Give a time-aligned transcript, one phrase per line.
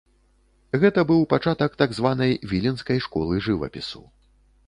[0.83, 4.01] Гэта быў пачатак так званай віленскай школы жывапісу.